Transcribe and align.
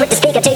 with 0.00 0.08
the 0.08 0.16
stick 0.16 0.49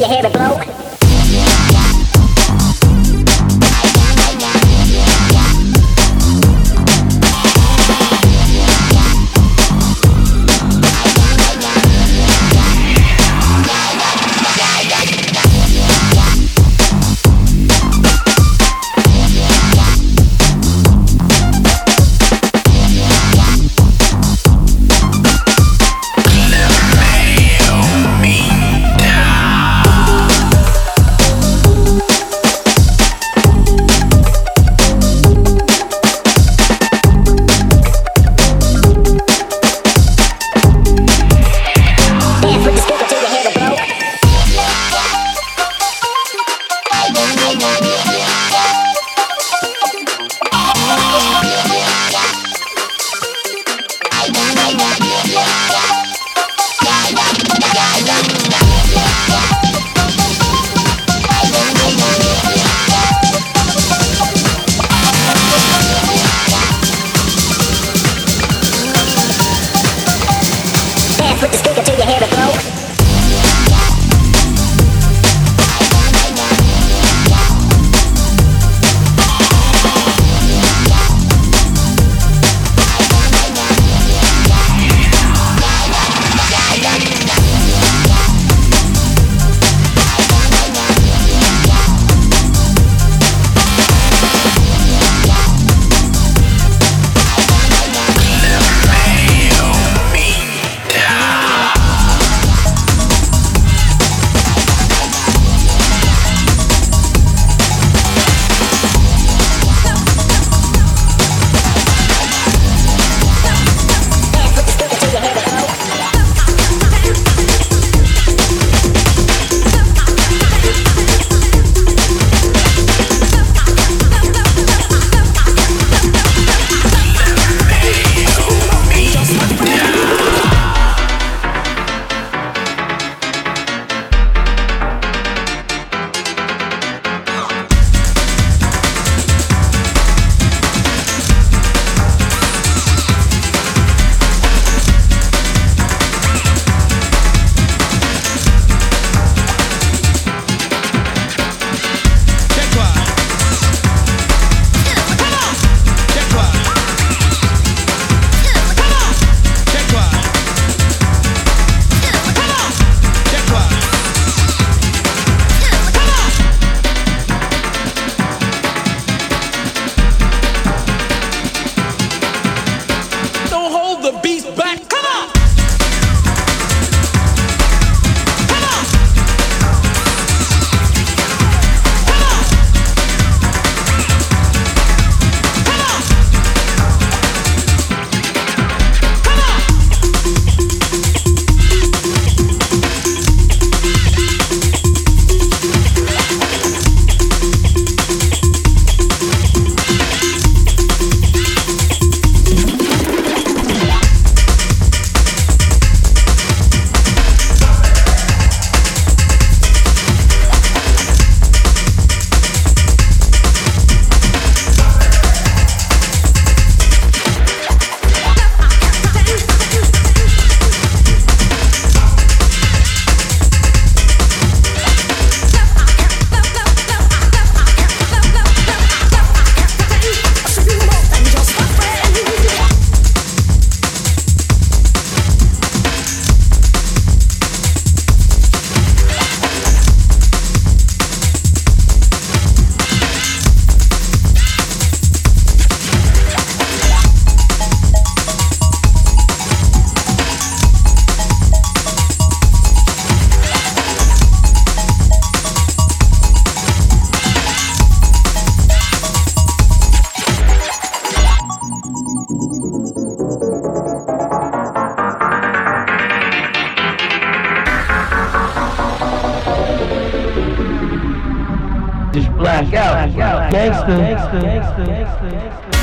on, 272.54 272.70
go, 272.70 273.16
go, 273.16 273.48
gangster, 273.50 273.86
gangster, 273.86 274.40
gangster, 274.40 275.30
gangster. 275.30 275.73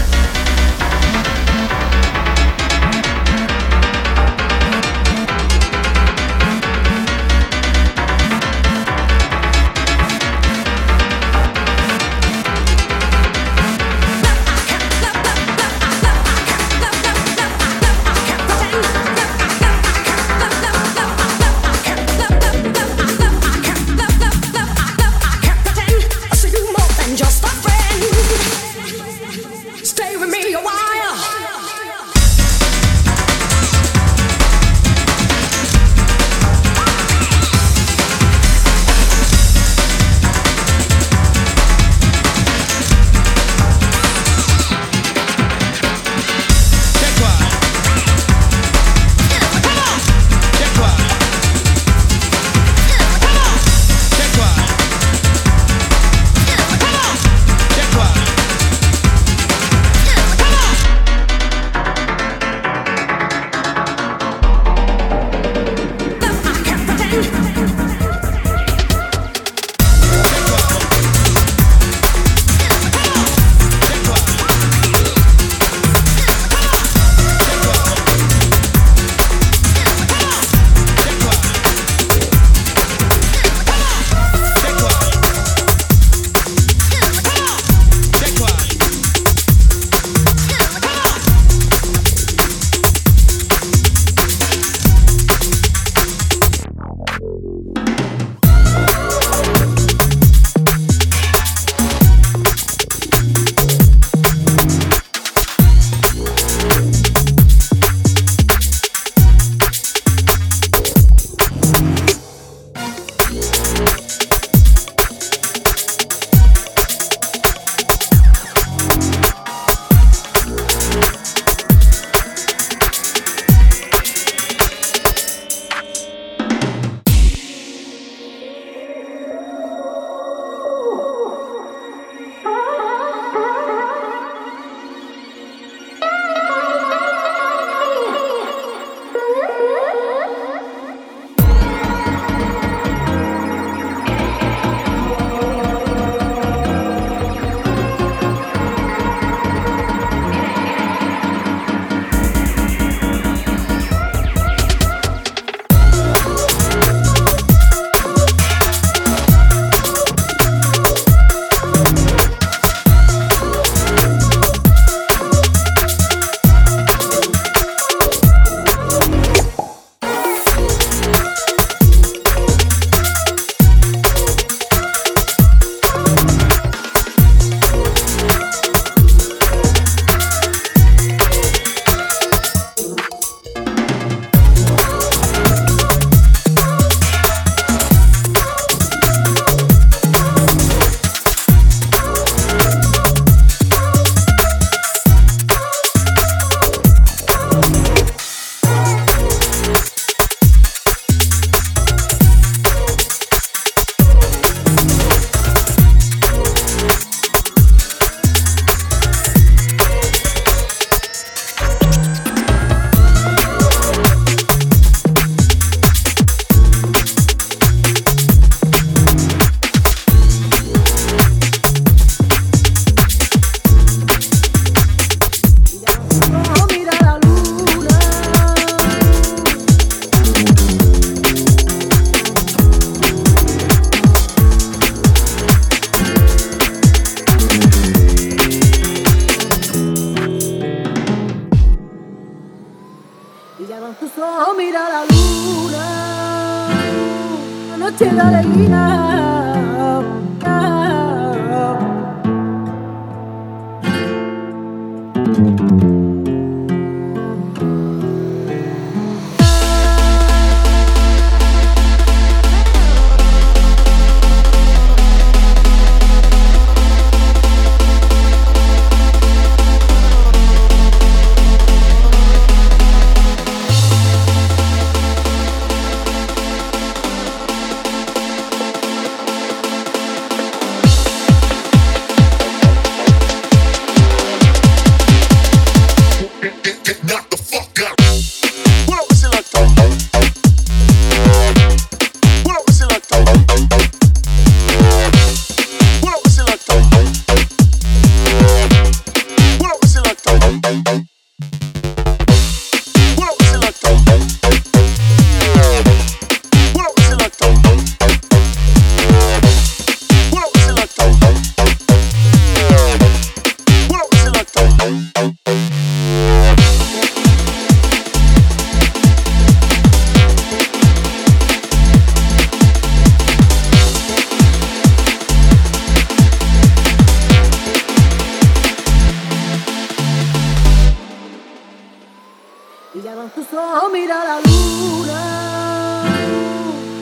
Con 333.14 333.30
tus 333.32 333.54
ojos 333.54 333.92
mira 333.92 334.24
la 334.24 334.40
luna, 334.40 336.04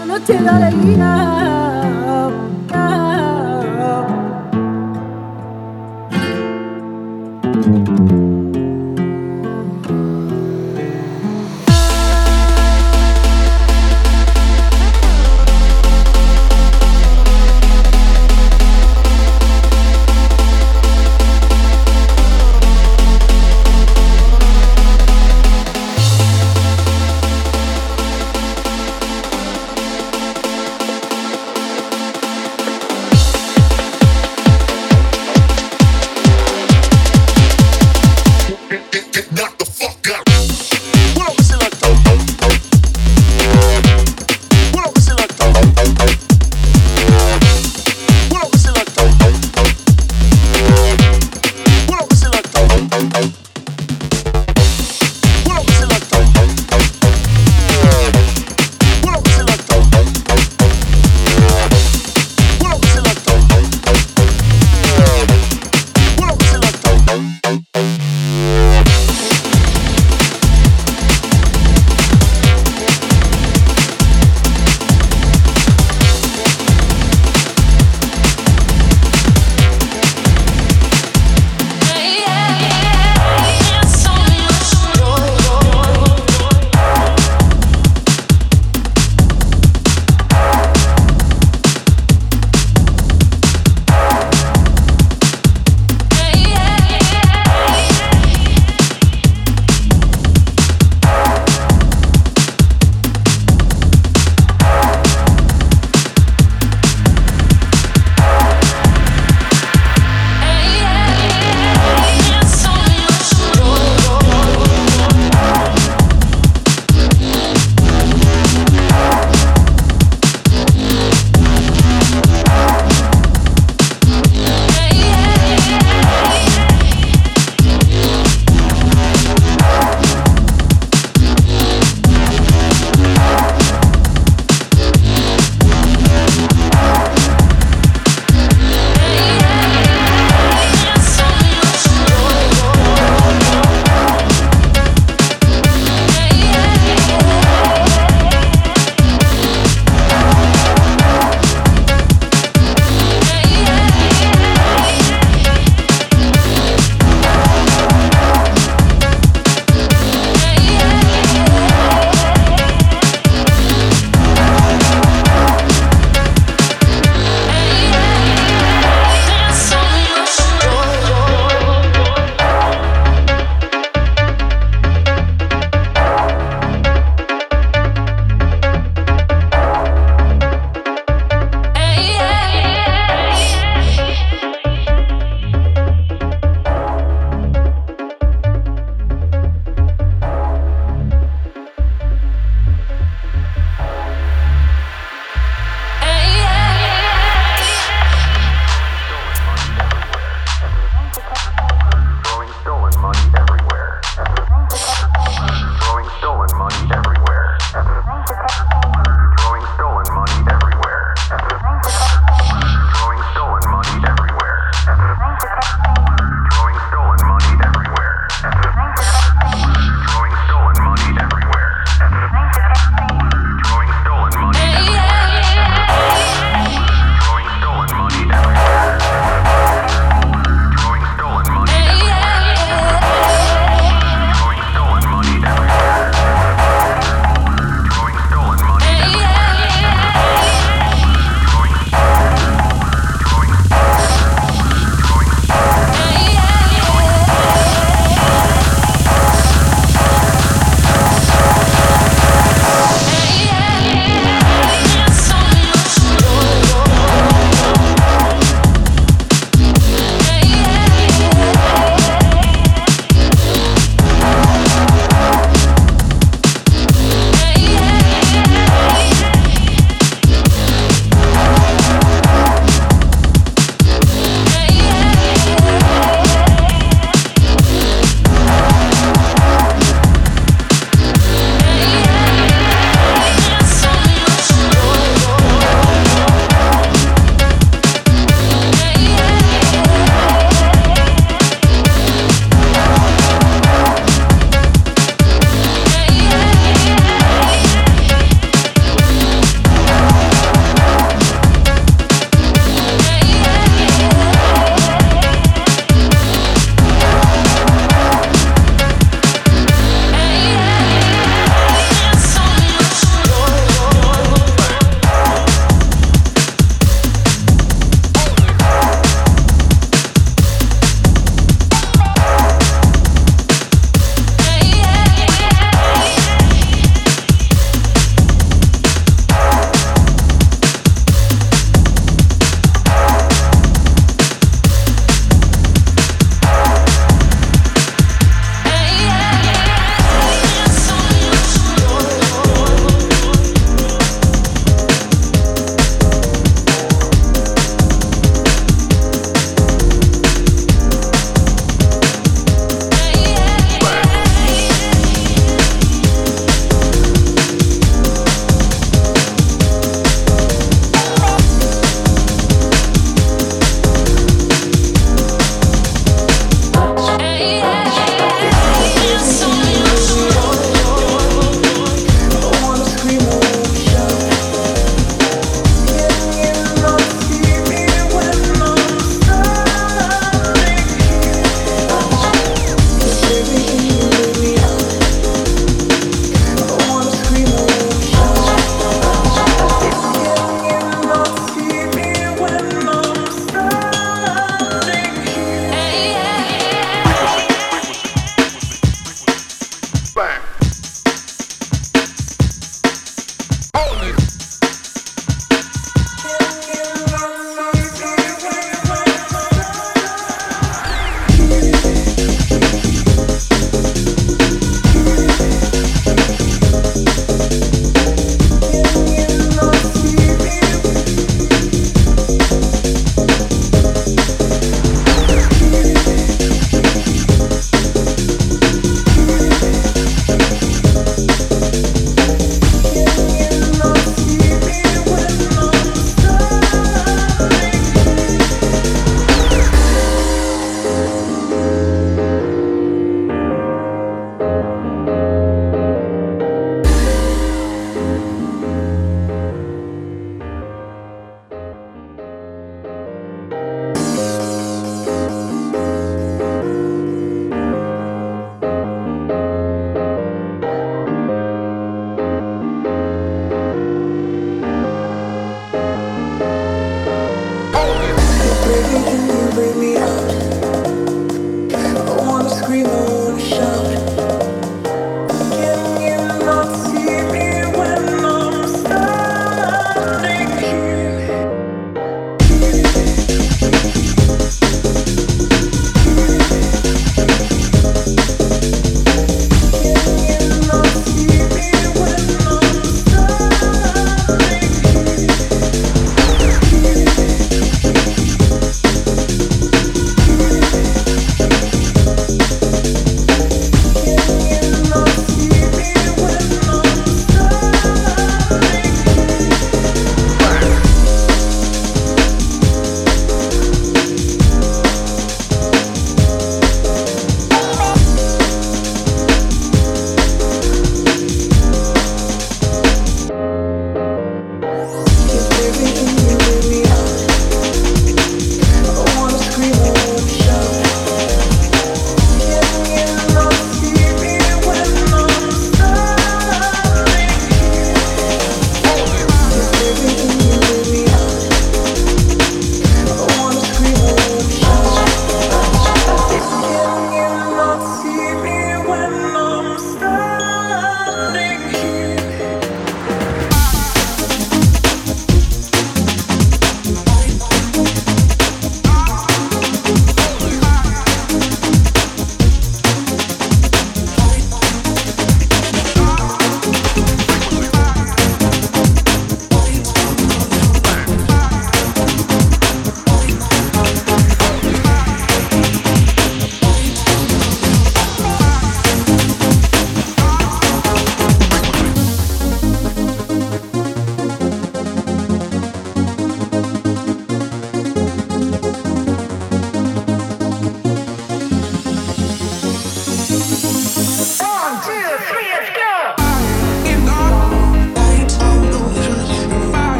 la 0.00 0.04
noche 0.04 0.34
de 0.34 0.48
alegría. 0.48 1.73